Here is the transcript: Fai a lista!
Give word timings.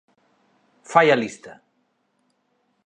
Fai 0.91 1.07
a 1.11 1.17
lista! 1.23 1.53